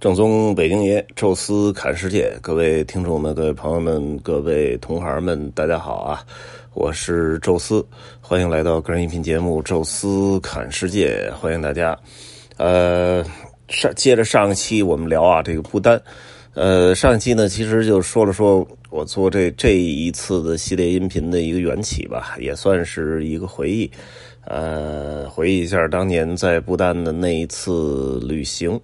[0.00, 6.24] 正宗北京爷，宙斯侃世界，各位听众们、各位朋友们、各位同行们，大家好啊！
[6.72, 7.84] 我是宙斯，
[8.18, 11.94] 欢迎来到个人音频节目《宙斯侃世界》，欢迎大家。
[12.56, 13.22] 呃，
[13.68, 16.00] 上接着上一期我们聊啊，这个不丹。
[16.54, 23.90] 呃，上一期呢，其实就说了说我做这这一次的系列音频的一个缘起吧，也算是一个回忆。
[24.46, 28.80] 呃，回忆一下当年在不丹的那一次旅行。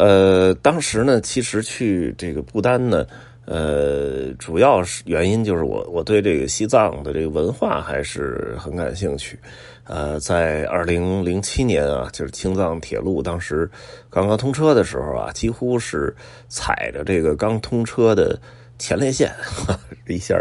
[0.00, 3.06] 呃，当时呢，其实去这个不丹呢，
[3.44, 9.38] 呃，主要是原因就是我我对这个西藏的这个文化还是很感兴趣。
[9.84, 13.70] 呃，在二零零七年啊，就是青藏铁路当时
[14.08, 16.14] 刚刚通车的时候啊，几乎是
[16.48, 18.40] 踩着这个刚通车的
[18.80, 19.30] 前列腺，
[20.08, 20.34] 一下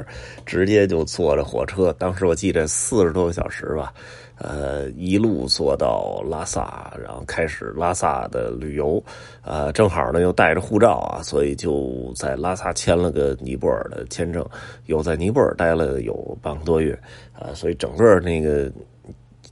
[0.45, 1.93] 直接就坐着火车。
[1.99, 3.93] 当时我记得四十多个小时吧。
[4.41, 9.03] 呃，一路坐到拉萨，然后开始拉萨的旅游。
[9.41, 14.47] 呃，正好呢又带着护照啊，所以就在拉萨签了个尼泊尔的签证，
[14.85, 16.97] 又在尼泊尔待了有半个多月。
[17.33, 18.71] 啊，所以整个那个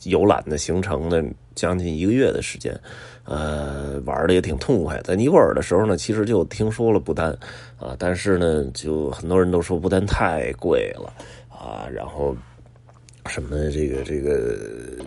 [0.10, 1.24] 游览的行程呢，
[1.56, 2.78] 将近一个月的时间。
[3.24, 5.00] 呃，玩的也挺痛快。
[5.04, 7.32] 在尼泊尔的时候呢，其实就听说了不丹
[7.78, 11.14] 啊，但是呢，就很多人都说不丹太贵了
[11.50, 12.36] 啊，然后。
[13.30, 14.58] 什么这个这个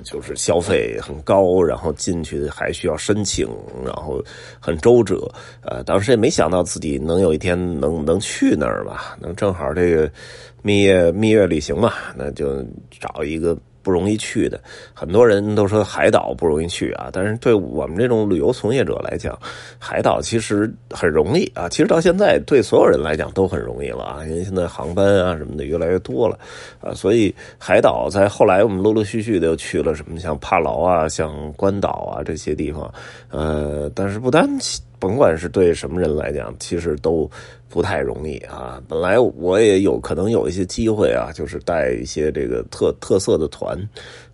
[0.05, 3.49] 就是消费很高，然后进去还需要申请，
[3.83, 4.23] 然后
[4.61, 5.27] 很周折。
[5.63, 10.13] 呃，当时也没想到自己能有一天能能去那儿吧，能正好这个
[10.61, 13.57] 蜜月蜜月旅行嘛，那就找一个。
[13.83, 14.61] 不容易去的，
[14.95, 17.09] 很多人都说海岛不容易去啊。
[17.13, 19.39] 但是对我们这种旅游从业者来讲，
[19.79, 21.69] 海岛其实很容易啊。
[21.69, 26.39] 其实到现在对所有人来讲都很容易了啊，因为现在航班啊什么的越来越多了
[26.81, 26.93] 啊。
[26.95, 32.93] 所以海岛在后来我们陆陆续续的又去了什么像帕劳啊、像关岛啊这些地方，
[33.31, 34.49] 呃，但是不单。
[35.01, 37.29] 甭管是对什么人来讲，其实都
[37.69, 38.81] 不太容易啊。
[38.87, 43.77] 本来我也有可能有一些机会啊，就是带一些这个特特色的团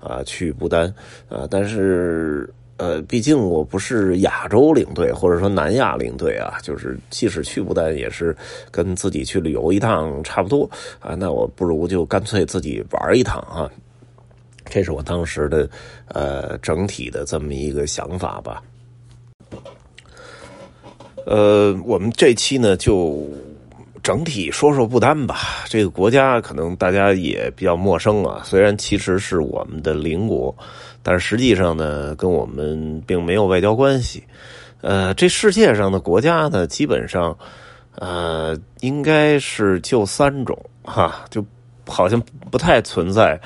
[0.00, 0.92] 啊去不丹
[1.28, 8.36] 啊，但是呃，毕竟我不是亚洲领队或者说南亚领队啊，就是即使去不丹也是
[8.70, 10.68] 跟自己去旅游一趟差不多
[10.98, 11.14] 啊。
[11.14, 13.70] 那我不如就干脆自己玩一趟啊。
[14.68, 15.70] 这是我当时的
[16.08, 18.60] 呃整体的这么一个想法吧。
[21.26, 23.28] 呃，我们这期呢就
[24.00, 25.64] 整体说说不丹吧。
[25.66, 30.56] 这个国家可能大家也比较陌生啊，虽然其实是我们的邻国，
[31.02, 34.22] 但是实际上呢跟我们并没有外交关系。
[34.82, 37.36] 呃，这世界上的国家呢，基本上
[37.96, 41.44] 呃应该是就三种哈，就
[41.88, 42.22] 好像
[42.52, 43.36] 不太存在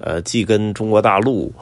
[0.00, 1.52] 呃，既跟中国大陆。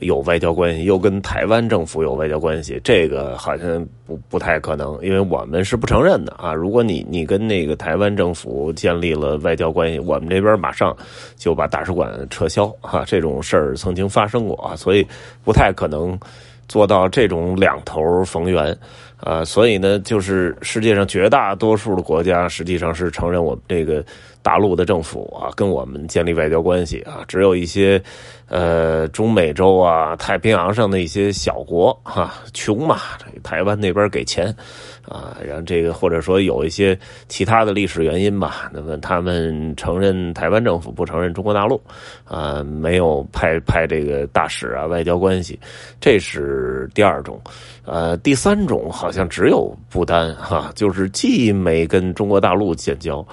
[0.00, 6.52] 有外交关系，又跟台湾政府有外交关系，这个好像不不太可能，因为我们是不承认的啊。
[6.52, 10.96] 如果你你跟那个台湾政府建立了外交关系，我们这边马上
[11.36, 13.04] 就把大使馆撤销啊。
[13.06, 15.06] 这种事儿曾经发生过啊，所以
[15.44, 16.18] 不太可能
[16.68, 18.76] 做到这种两头逢源
[19.18, 19.44] 啊。
[19.44, 24.04] 所以呢，就是世界上绝大多数的国家实际上是承认我们这个。
[24.44, 27.98] 大陆的政府啊，跟我们建立外交关系啊，只有一些，
[28.46, 32.98] 呃，中美洲啊、太平洋上的一些小国哈，穷嘛，
[33.42, 34.54] 台湾那边给钱。
[35.06, 36.98] 啊，然后这个或者说有一些
[37.28, 41.78] 其他的历史原因吧，那么他们承认台湾政府，不承认中国大陆，
[42.24, 45.58] 啊，没有派派这个大使啊，外交关系，
[46.00, 47.38] 这是第二种，
[47.84, 53.26] 呃，第三种好像只有不丹哈， 就是既没跟中国大陆建交，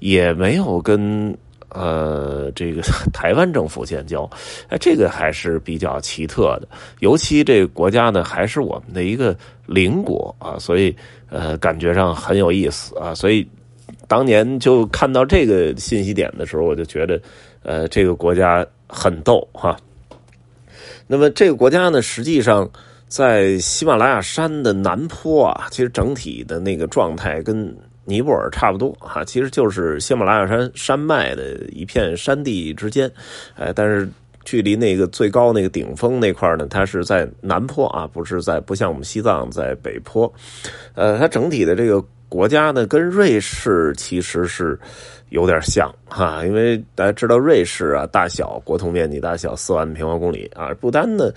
[0.00, 1.36] 也没有跟。
[1.70, 2.80] 呃，这个
[3.12, 4.28] 台湾政府建交，
[4.70, 6.68] 哎，这个还是比较奇特的。
[7.00, 9.36] 尤其这个国家呢，还是我们的一个
[9.66, 10.96] 邻国啊，所以
[11.28, 13.14] 呃，感觉上很有意思啊。
[13.14, 13.46] 所以
[14.06, 17.20] 当年就看到这个信息点的时候，我就觉得，
[17.62, 19.76] 呃，这个国家很逗哈。
[21.06, 22.66] 那么这个国家呢，实际上
[23.08, 27.76] 在喜马拉雅山的南坡啊，其实整体的那个状态跟。
[28.08, 33.06] 尼泊尔差不多哈，其实就是喜马拉雅山山脉的一片山地之间，
[33.54, 34.08] 哎，但是
[34.46, 40.32] 距离那个最高那个顶峰那块呢，它是在南坡啊，不是在不像我们西藏在北坡，
[40.94, 44.78] 呃，它整体的这个国家呢，跟瑞士其实是
[45.30, 51.30] 有点像哈，因为大家知道瑞士啊，大小国土面积大小四万平方公里啊，不丹呢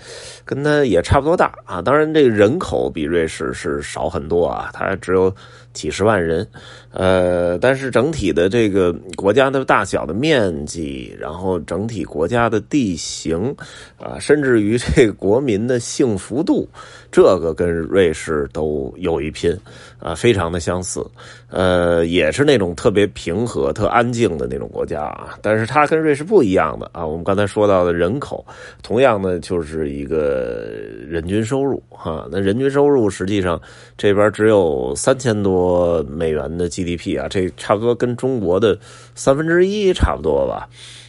[0.44, 5.34] 跟它也差不多大啊，当然这个人口比瑞士是少很多啊，它只有
[5.72, 6.46] 几十万人，
[6.92, 13.52] 呃，但是整体的这个国家的大小的面积，然后整体国家的地形
[13.98, 16.68] 啊，甚至于这个国民的幸福度，
[17.10, 19.58] 这个跟瑞士都有一拼
[19.98, 21.04] 啊，非常的相似，
[21.50, 23.72] 呃，也是那种特别平和。
[23.72, 27.06] 特安静的那种国家啊，但是它跟瑞士不一样的啊。
[27.06, 28.44] 我们刚才说到的人口，
[28.82, 30.66] 同样呢就是一个
[31.08, 32.28] 人均收入哈。
[32.30, 33.60] 那人均收入实际上
[33.96, 35.61] 这边只有三千多
[36.08, 38.78] 美元的 GDP 啊，这差不多跟中国的
[39.14, 40.68] 三分之一差不多吧。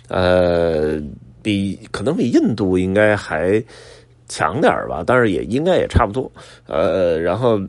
[0.10, 1.02] 呃，
[1.42, 3.64] 比可能比印度应该还
[4.28, 6.32] 强点吧，但是也应该也差不多。
[6.68, 7.60] 呃，然后。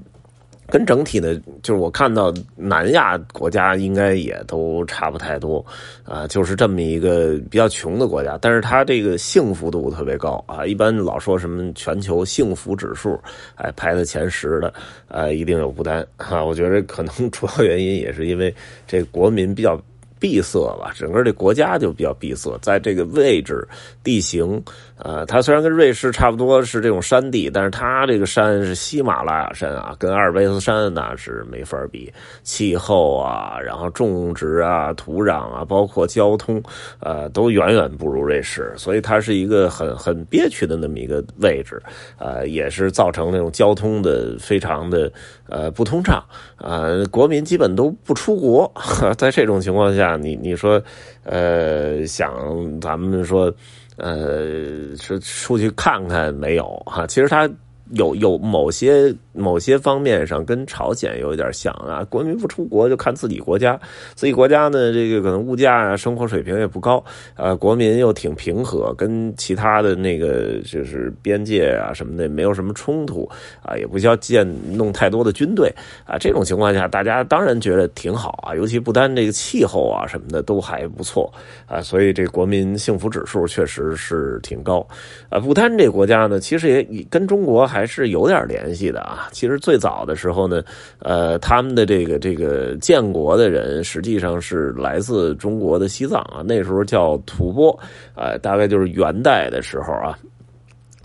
[0.69, 5.65] 跟整体的，就是我看到南亚国家应该也都差不太多，
[6.05, 13.19] 啊，就是这么一个比较穷的国家，但是它这个幸福度特别高啊，一般老说什么全球幸福指数，
[13.57, 14.73] 哎，排在前十的，
[15.09, 18.55] 啊，一定有不丹啊，我觉得可能主要原因也是因为
[18.87, 19.81] 这国民比较。
[20.25, 23.69] 闭塞吧，整个这国家就比较闭塞，在这个位置、
[24.03, 24.59] 地形，
[24.97, 32.11] 呃，它虽然跟瑞士差不多是这种山地，但是它这个山是喜马拉雅山啊，跟阿尔卑斯山那是没法比。
[32.43, 36.63] 气候啊，然后种植啊、土壤啊，包括交通，
[37.01, 41.83] 呃，都远远不如瑞士，所以它是一个很很憋屈的那么一个位置，
[42.17, 45.13] 呃，也是造成那种交通的非常的
[45.51, 46.25] 呃不通畅，
[46.57, 48.73] 呃，国民基本都不出国，
[49.19, 50.14] 在这种情况下。
[50.17, 50.83] 你你说，
[51.23, 53.53] 呃，想咱们说，
[53.97, 57.07] 呃，是出去看看没有哈？
[57.07, 57.49] 其实他。
[57.95, 63.79] 有有某些某些方面上跟朝鲜有点像啊，国民不出国就看自己国家，
[64.15, 67.03] 自己国家呢这个可能物价啊生活水平也不高，
[67.37, 73.29] 呃，国民又挺平和，跟其他的那个就是边界啊什么的没有什么冲突
[73.63, 74.45] 啊，也不需要建
[74.77, 75.73] 弄太多的军队
[76.05, 81.33] 啊，这种情况下大家当然觉得挺好啊，尤其不单这个气候啊什么的都还不错
[81.67, 84.85] 啊，所以这国民幸福指数确实是挺高
[85.29, 85.39] 啊。
[85.39, 87.84] 不丹这国家呢，其实也跟中国还。
[87.85, 89.29] 还是有点联系的啊。
[89.31, 90.63] 其实最早的时候呢，
[91.01, 97.79] 呃，他们的这个这个建国的人实际上是来自中国的西藏啊，那时候叫吐蕃，
[98.15, 100.19] 呃，大概就是元代的时候啊。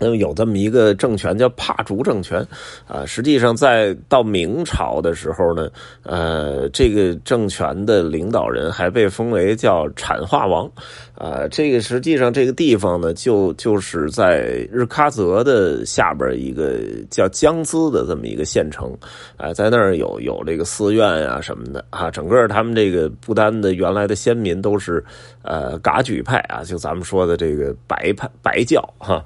[0.00, 2.44] 那么有这么一个政权叫帕竹政权，
[2.88, 5.68] 啊，实际上在到明朝的时候呢，
[6.04, 10.66] 呃，这个政权的领导人还被封为叫产化王，
[11.14, 16.80] 啊，这个实际上这个地方呢，就就是在日喀则的下边一个
[17.10, 18.96] 叫江孜的这么一个县城，
[19.36, 25.04] 啊，在那儿有有这个寺院啊什么的啊，整个他们这个不丹的原来的先民都是
[25.42, 29.22] 呃噶举派啊，就咱们说的这个白派白教哈。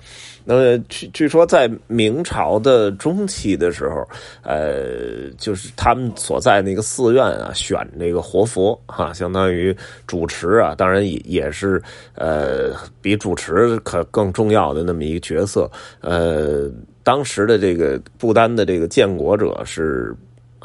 [0.47, 4.07] 那么据据说，在明朝的中期的时候，
[4.43, 9.77] 呃，就是他们所在那个寺院啊，选那个活佛哈，相当于
[10.07, 11.83] 主持啊，当然也也是
[12.15, 15.71] 呃，比主持可更重要的那么一个角色。
[16.01, 16.71] 呃，
[17.03, 20.15] 当时的这个不丹的这个建国者是。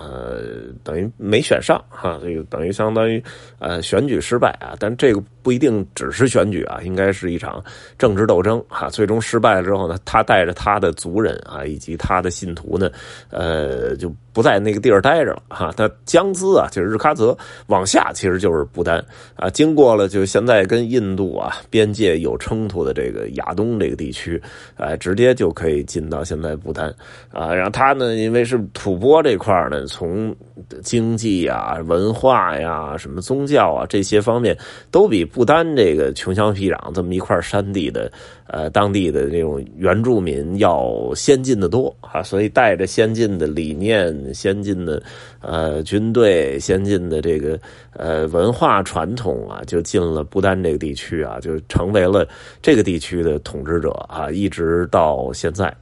[0.01, 3.21] 呃，等于没选上哈，这个等于相当于
[3.59, 4.73] 呃选举失败啊。
[4.79, 7.59] 但这个不一定只是选举啊，应该是一场
[7.97, 8.87] 政治斗争哈。
[8.87, 12.87] 最终失败了之后呢，他带着他的族人啊，以及他的信徒呢，
[13.31, 15.73] 呃，就不在那个地儿待着了哈。
[15.75, 17.35] 他江孜啊，就是日喀则
[17.65, 19.03] 往下其实就是不丹
[19.35, 19.49] 啊。
[19.49, 24.39] 经过了就现在跟印度啊边界有冲突的这个亚东这个地区，
[24.75, 26.93] 哎，直接就可以进到现在不丹
[27.31, 27.51] 啊。
[27.51, 29.83] 然后他呢，因为是吐蕃这块呢。
[29.87, 30.35] 从
[30.83, 34.55] 经济呀、文化呀、什么宗教啊这些方面，
[34.91, 38.11] 都比不丹这个穷乡僻壤这么一块山地的
[38.47, 45.01] 呃当地的这种原住民要先进的多啊，所以带着先进的理念、先进的
[45.39, 47.57] 呃军队、先进的这个
[47.93, 52.27] 呃文化传统啊，就进了不丹这个地区啊，就成为了
[52.61, 55.73] 这个地区的统治者啊，一直到现在。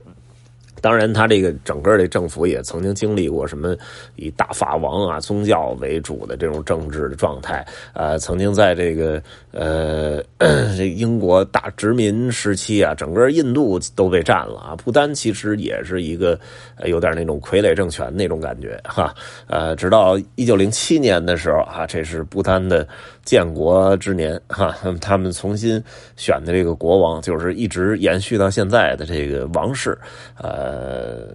[0.81, 3.75] 当然，他这个整个的政府也曾经经历过什么
[4.15, 10.21] 以大法王啊宗教为主的这种政治的状态，呃，曾经在这个呃
[10.77, 14.75] 这英国大殖民时期啊，整个印度都被占了啊。
[14.75, 16.39] 不丹其实也是一个
[16.85, 19.13] 有点那种傀儡政权那种感觉哈，
[19.47, 22.87] 呃，直到一九零七年的时候啊，这是不丹的
[23.27, 25.83] 建国之年 哈，他们重新
[26.15, 29.95] 选的这个国王就是一直延续到现在的这个王室，
[30.37, 31.27] 呃。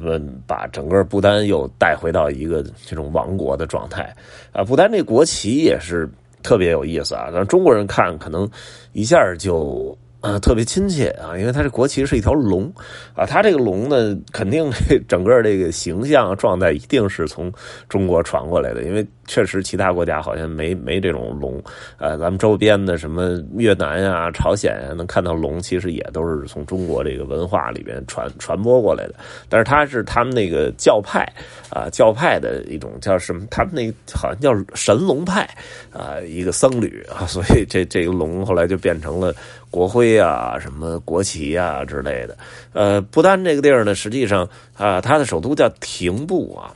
[0.00, 4.12] 们把整个不丹又带回到一个这种王国的状态
[4.50, 4.64] 啊。
[4.64, 6.08] 不丹这国旗也是
[6.42, 7.28] 特别有意思啊。
[7.32, 8.50] 让中国人看可能
[8.92, 9.96] 一下就。
[10.20, 12.72] 呃，特别亲切啊，因为它这国旗是一条龙
[13.14, 14.70] 啊，它这个龙呢，肯定
[15.06, 17.52] 整个这个形象状态一定是从
[17.90, 21.62] 中国传过来的，因为确实其他国家好像没没这种龙，
[21.98, 29.14] 呃，咱们周边的什么越南呀、朝鲜呀，能看到龙，其实也都是从中国这个文化里边传传播过来的。
[29.48, 31.26] 但是它是他们那个教派
[31.70, 33.46] 啊，教派的一种叫什么？
[33.50, 35.48] 他们那好像叫神龙派
[35.92, 39.34] 啊，一个僧侣啊，所以这这个龙后来就变成了。
[39.70, 42.38] 国徽啊，什么国旗啊之类的，
[42.74, 46.70] 呃，不丹这个地儿呢，实际上啊，它的首都叫廷布啊，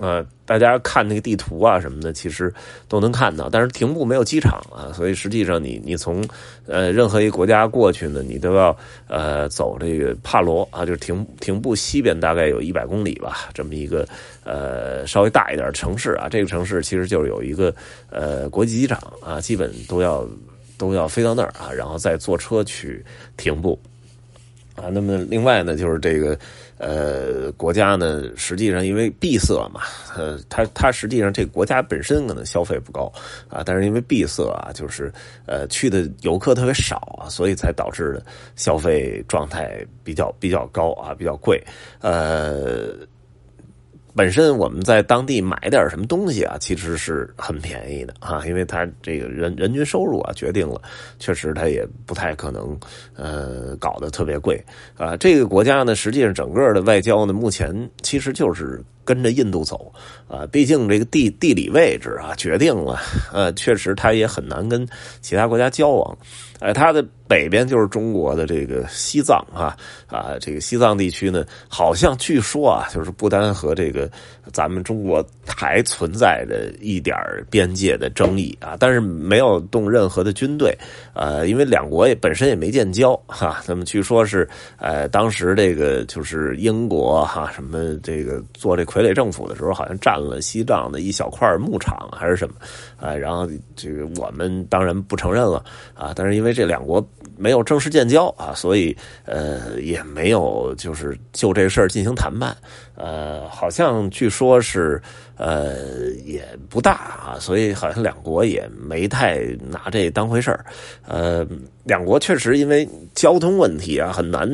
[0.00, 2.52] 呃，大家看那个地图啊什么的，其实
[2.88, 3.48] 都能看到。
[3.48, 6.26] 但是廷布没有机场啊，所以实际上你你从
[6.66, 14.06] 呃任何一个国家过去呢，你都要呃走这个帕罗啊，就是廷廷布西边大概有一百公里吧，这么一个
[14.44, 17.74] 呃稍微大一点的城市啊，这个城市其实就是有一个
[18.10, 20.26] 呃国际机场啊，基本都要。
[20.76, 23.02] 都要飞到那儿啊，然后再坐车去
[23.36, 23.80] 停步
[24.74, 24.88] 啊。
[24.92, 26.38] 那么另外呢，就是这个
[26.78, 29.82] 呃国家呢，实际上因为闭塞嘛，
[30.16, 33.12] 呃，它它实际上这个国家本身可能消费不高
[33.48, 35.12] 啊，但是因为闭塞啊，就是
[35.46, 38.24] 呃去的游客特别少啊，所以才导致的
[38.56, 41.62] 消费状态比较比较高啊，比较贵
[42.00, 42.94] 呃。
[44.16, 50.80] 本身我们在当地买点什么东西啊，其实是很便宜的啊，因为它这个人人均收入啊，决定了，
[51.18, 52.78] 确实它也不太可能
[53.16, 54.62] 呃搞得特别贵
[54.96, 55.16] 啊。
[55.16, 59.92] 这个国家呢，实际上整个的外交呢，目前其实就是跟着印度走
[60.28, 63.00] 啊，毕竟这个地地理位置啊，决定了
[63.32, 64.86] 呃，确实它也很难跟
[65.20, 66.16] 其他国家交往。
[66.60, 67.04] 哎，它的
[67.34, 69.76] 北边就是中国的这个西藏啊
[70.06, 74.08] 啊，这个西藏地区呢，好像据说啊，就是不丹和这个
[74.52, 77.16] 咱们中国还存在着一点
[77.50, 80.78] 边界的争议啊，但是没有动任何的军队，
[81.12, 83.60] 呃，因为两国也本身也没建交哈。
[83.66, 92.54] 那么据说是，呃，当时这个就是英国哈什么这个做这傀儡政府的时候，好像占了西藏的一小块牧场还是什么，
[92.96, 102.56] 啊，然后这个我们当然不承认了啊，但是因为这两国没有正式建交啊，所以呃也没有就是就这事儿进行谈判，
[102.94, 105.00] 呃，好像据说是
[105.36, 110.64] 呃也不大啊，所以好像两国也没太拿这当回事儿，
[111.06, 111.46] 呃，
[111.84, 114.48] 两国确实因为交通问题啊很难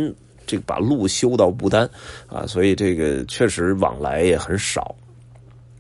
[0.47, 1.89] 这个把路修到不丹
[2.27, 4.95] 啊，所以这个确实往来也很少。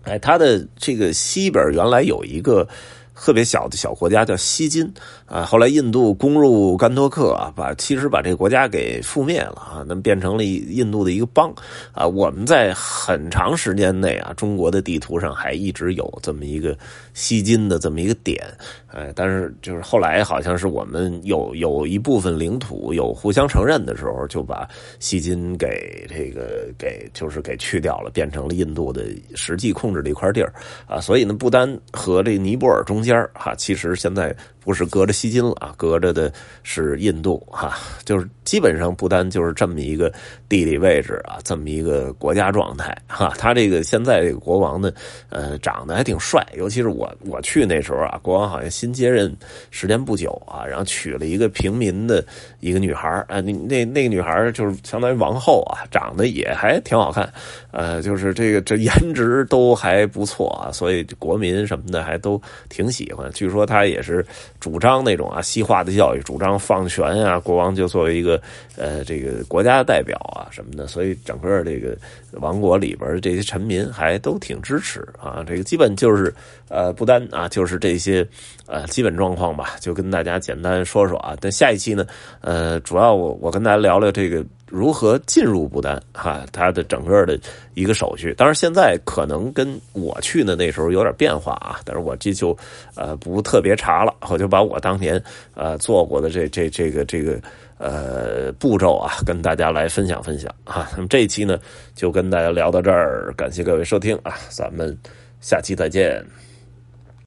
[0.02, 2.68] 哎，它的这个西边原来有一个。
[3.14, 4.90] 特别小的小国家叫锡金
[5.26, 11.52] 啊，后来印度攻入甘托克，把其实把这个国家给覆灭了啊，那么变成了印度的一个邦
[11.92, 12.06] 啊。
[12.06, 16.76] 我们在很长时间内啊，中国的地图上还一直有这么一个
[17.14, 18.42] 锡金的这么一个点，
[18.86, 30.52] 哎，但是就是后来好像是我们有有一部分领土有互相承认的时候，就把锡金给这个给就是给去掉了，变成了印度的实际控制的一块地儿
[30.86, 31.00] 啊。
[31.00, 33.16] 所以呢，不单和这尼泊尔中中间。
[33.16, 34.34] 儿哈，其实现在。
[34.60, 40.12] 不是隔着西金了啊，隔着的是印度哈，就是基本上不单就是这么一个
[40.48, 43.32] 地理位置啊，这么一个国家状态哈。
[43.38, 44.92] 他这个现在这个国王呢，
[45.30, 49.34] 呃，长得还挺帅，尤其是我我去那时候啊，国王好像新接任
[49.70, 52.24] 时间不久啊，然后娶了一个平民的
[52.60, 57.32] 一个女孩啊，那那那个女孩就是相当于王后啊，长得也还挺好看，
[57.70, 63.30] 呃，就是这个这颜值都还不错啊，所以国民什么的还都挺喜欢。
[63.32, 64.24] 据说他也是。
[64.60, 68.40] 主张那种啊西化的教育，主张放权啊，国王就作为一个
[68.76, 71.96] 呃这个国家的代表啊什么的，所以整个这个
[72.32, 75.42] 王国里边这些臣民还都挺支持啊。
[75.44, 76.32] 这个基本就是
[76.68, 78.26] 呃不单啊，就是这些
[78.66, 81.34] 呃基本状况吧，就跟大家简单说说啊。
[81.40, 82.06] 但下一期呢，
[82.42, 84.44] 呃，主要我我跟大家聊聊这个。
[84.70, 86.00] 如何进入不丹？
[86.14, 87.38] 哈，它的整个的
[87.74, 92.56] 一个手续，当然现在可能跟我去的那时候有点变化啊，但是我这就
[92.94, 95.20] 呃不特别查了，我就把我当年
[95.54, 97.40] 呃做过的这这这个这个
[97.78, 100.88] 呃步骤啊，跟大家来分享分享啊。
[100.94, 101.58] 那么这一期呢，
[101.94, 104.96] 就跟大家聊到这儿，感谢各位收听啊，咱们
[105.40, 106.49] 下期再见。